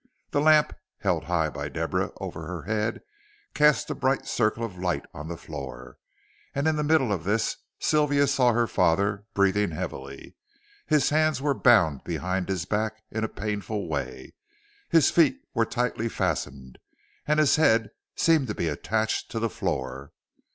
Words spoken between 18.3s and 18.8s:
to be